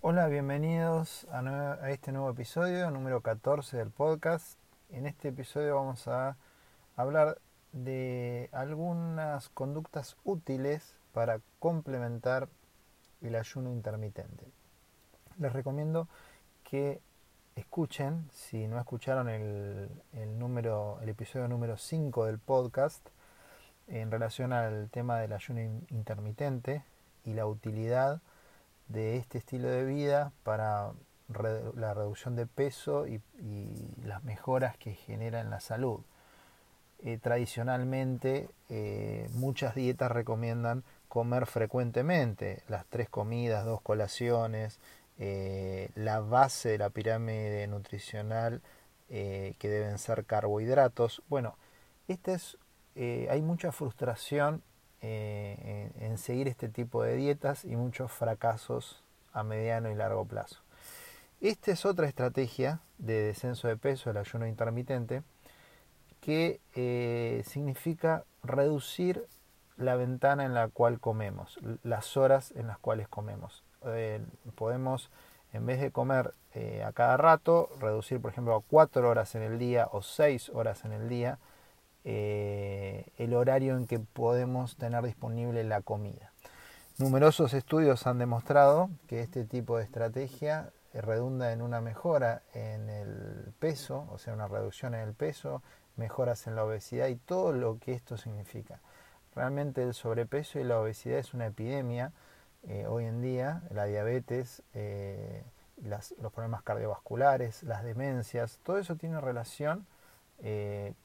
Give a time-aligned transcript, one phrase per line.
[0.00, 4.56] Hola, bienvenidos a, este nuevo episodio, número 14 del podcast.
[4.90, 6.36] En este episodio vamos a
[6.94, 7.40] hablar
[7.72, 12.48] de algunas conductas útiles para complementar
[13.22, 14.46] el ayuno intermitente.
[15.36, 16.06] Les recomiendo
[16.62, 17.00] que
[17.56, 23.04] escuchen, si no escucharon el, el episodio número 5 del podcast,
[23.88, 26.84] en relación al tema del ayuno intermitente
[27.24, 28.22] y la utilidad
[28.88, 30.92] de este estilo de vida para
[31.76, 33.20] la reducción de peso y,
[34.04, 36.00] las mejoras que genera en la salud.
[37.00, 44.80] Eh, tradicionalmente eh, muchas dietas recomiendan comer frecuentemente, las tres comidas, dos colaciones,
[45.18, 48.62] eh, la base de la pirámide nutricional
[49.08, 51.22] que deben ser carbohidratos.
[51.28, 51.56] Bueno,
[52.08, 52.58] es,
[52.94, 54.62] hay mucha frustración
[56.18, 60.60] seguir este tipo de dietas y muchos fracasos a mediano y largo plazo.
[61.40, 65.22] Esta es otra estrategia de descenso de peso, el ayuno intermitente,
[66.20, 69.26] que eh, significa reducir
[69.76, 73.62] la ventana en la cual comemos, las horas en las cuales comemos.
[73.86, 74.20] Eh,
[74.56, 75.10] podemos,
[75.52, 76.34] en vez de comer
[76.84, 80.84] a cada rato, reducir, por ejemplo, a cuatro horas en el día o seis horas
[80.84, 81.38] en el día
[82.10, 86.32] eh, el horario en que podemos tener disponible la comida.
[86.96, 93.52] Numerosos estudios han demostrado que este tipo de estrategia redunda en una mejora en el
[93.58, 95.62] peso, o sea, una reducción en el peso,
[95.96, 98.80] mejoras en la obesidad y todo lo que esto significa.
[99.34, 102.12] Realmente el sobrepeso y la obesidad es una epidemia
[102.68, 105.42] eh, hoy en día, la diabetes, eh,
[105.76, 109.86] los problemas cardiovasculares, las demencias, todo eso tiene relación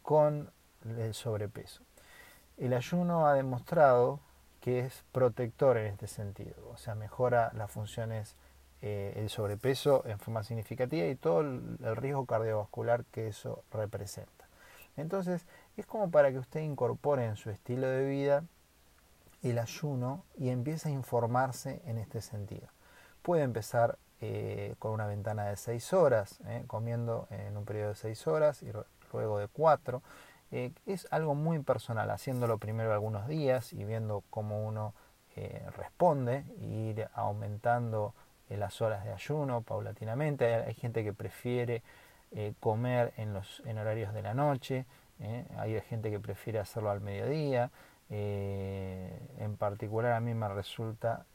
[0.01, 0.51] con
[0.85, 1.83] el sobrepeso.
[2.57, 4.19] El ayuno ha demostrado
[4.61, 8.35] que es protector en este sentido, o sea, mejora las funciones
[8.85, 14.45] eh, el sobrepeso en forma significativa y todo el, riesgo cardiovascular que eso representa.
[14.97, 15.45] Entonces,
[15.77, 18.43] es como para que usted incorpore en su estilo de vida
[19.41, 22.67] el ayuno y empiece a informarse en este sentido.
[23.21, 27.95] Puede empezar eh, con una ventana de 6 horas, eh, comiendo en un periodo de
[27.95, 28.71] 6 horas y
[29.13, 30.01] luego de 4
[30.55, 34.93] eh, es algo muy personal, haciéndolo primero algunos días y viendo cómo uno
[35.35, 38.13] eh, responde, e ir aumentando
[38.49, 40.45] eh, las horas de ayuno paulatinamente.
[40.45, 41.81] Hay, gente que prefiere
[42.59, 44.85] comer en, los, en horarios de la noche,
[45.57, 47.69] hay gente que prefiere hacerlo al mediodía.
[48.09, 51.25] en particular a mí me resulta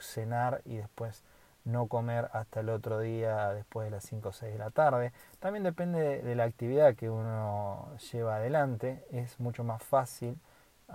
[0.00, 1.22] cenar y después
[1.64, 5.12] no comer hasta el otro día después de las 5 o 6 de la tarde.
[5.40, 9.04] También depende de, la actividad que uno lleva adelante.
[9.10, 10.38] Es mucho más fácil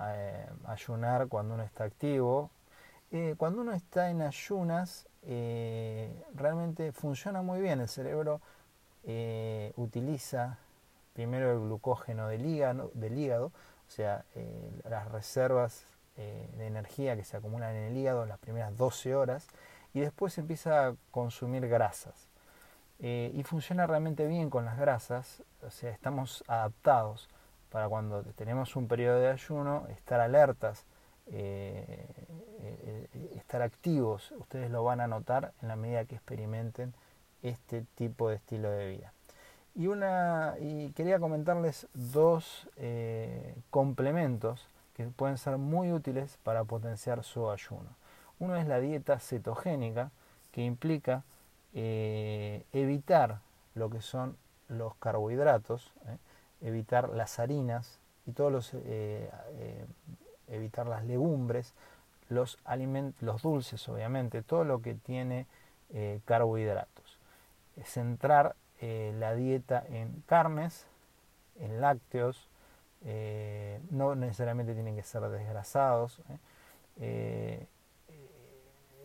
[0.08, 2.52] eh, ayunar cuando uno está activo.
[3.12, 7.82] Eh, cuando uno está en ayunas, eh, realmente funciona muy bien.
[7.82, 8.42] El cerebro
[9.76, 10.60] utiliza
[11.14, 14.24] primero el glucógeno del hígado, del hígado o sea,
[14.88, 19.48] las reservas de energía que se acumulan en el hígado en las primeras 12 horas
[19.94, 22.30] y después empieza a consumir grasas.
[23.02, 27.30] Eh, y funciona realmente bien con las grasas, o sea, estamos adaptados
[27.70, 30.86] para cuando tenemos un periodo de ayuno, estar alertas,
[31.28, 32.06] eh,
[32.62, 33.08] eh,
[33.38, 36.94] estar activos, ustedes lo van a notar en la medida que experimenten
[37.42, 39.14] este tipo de estilo de vida.
[39.76, 42.68] Y, una, y quería comentarles dos
[43.70, 47.96] complementos que pueden ser muy útiles para potenciar su ayuno.
[48.40, 50.12] Uno es la dieta cetogénica,
[50.52, 51.24] que implica
[51.74, 53.40] eh, evitar
[53.76, 56.18] lo que son los carbohidratos, eh,
[56.62, 59.30] evitar las harinas y todos los eh,
[60.48, 61.74] evitar las legumbres,
[62.30, 62.58] los
[63.20, 65.48] los dulces obviamente, todo lo que tiene
[66.26, 67.18] carbohidratos.
[67.84, 70.86] Centrar la dieta en carnes,
[71.60, 72.48] en lácteos,
[73.90, 76.22] no necesariamente tienen que ser desgrasados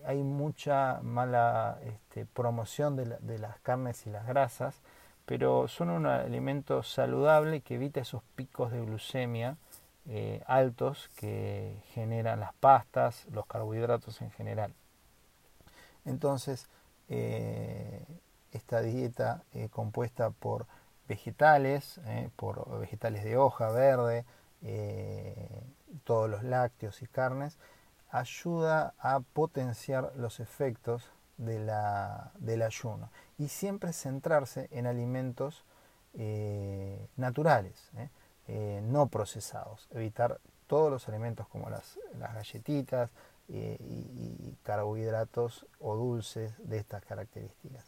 [0.07, 4.81] hay mucha mala este, promoción de, las carnes y las grasas,
[5.27, 9.57] pero son un alimento saludable que evita esos picos de glucemia
[10.07, 14.75] eh, altos que generan las pastas, los carbohidratos en general.
[16.05, 16.69] Entonces,
[17.09, 18.05] eh,
[18.53, 20.67] esta dieta eh, compuesta por
[21.09, 22.01] vegetales,
[22.37, 24.25] por vegetales de hoja verde,
[26.05, 27.59] todos los lácteos y carnes,
[28.15, 35.65] ayuda a potenciar los efectos de la, del ayuno y siempre centrarse en alimentos
[36.15, 38.09] eh, naturales, ¿eh?
[38.47, 40.39] Eh, no procesados, evitar
[40.69, 43.11] todos los alimentos como las, las galletitas,
[43.47, 47.85] y, carbohidratos o dulces de estas características.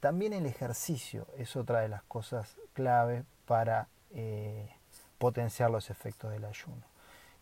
[0.00, 3.88] También el ejercicio es otra de las cosas clave para
[5.16, 6.91] potenciar los efectos del ayuno.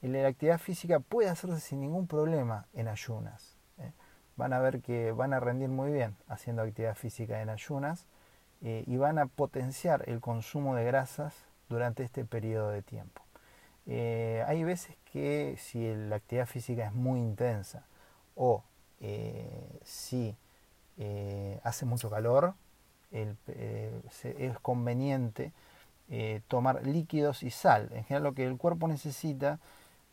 [0.02, 3.56] Y la actividad física puede hacerse sin ningún problema en ayunas.
[3.78, 3.92] ¿eh?
[4.36, 8.06] Van a ver que van a rendir muy bien haciendo actividad física en ayunas
[8.62, 11.34] eh, y van a potenciar el consumo de grasas
[11.68, 13.22] durante este periodo de tiempo.
[13.86, 17.84] Eh, hay veces que si la actividad física es muy intensa
[18.36, 18.64] o
[19.82, 20.36] si
[21.64, 22.52] hace mucho calor,
[23.10, 25.52] es conveniente
[26.48, 27.88] tomar líquidos y sal.
[27.92, 29.58] En general lo que el cuerpo necesita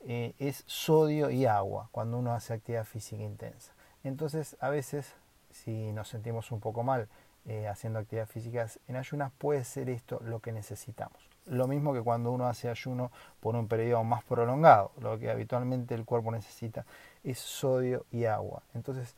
[0.05, 3.73] eh, es sodio y agua cuando uno hace actividad física intensa.
[4.03, 5.13] Entonces, a veces,
[5.51, 7.07] si nos sentimos un poco mal
[7.45, 11.17] eh, haciendo actividades físicas en ayunas, puede ser esto lo que necesitamos.
[11.45, 15.95] Lo mismo que cuando uno hace ayuno por un periodo más prolongado, lo que habitualmente
[15.95, 16.85] el cuerpo necesita
[17.23, 18.63] es sodio y agua.
[18.73, 19.15] Entonces,